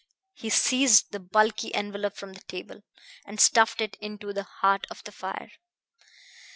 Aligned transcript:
He 0.33 0.49
seized 0.49 1.11
the 1.11 1.19
bulky 1.19 1.71
envelop 1.75 2.15
from 2.17 2.33
the 2.33 2.41
table, 2.41 2.81
and 3.27 3.39
stuffed 3.39 3.81
it 3.81 3.97
into 4.01 4.33
the 4.33 4.41
heart 4.45 4.87
of 4.89 5.03
the 5.03 5.11
fire. 5.11 5.51